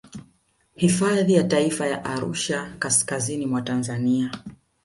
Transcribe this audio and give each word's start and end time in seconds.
Hifadhi 0.75 1.33
ya 1.33 1.43
taifa 1.43 1.87
ya 1.87 2.05
Arusha 2.05 2.73
kaskazini 2.79 3.45
mwa 3.45 3.61
Tanzania 3.61 4.31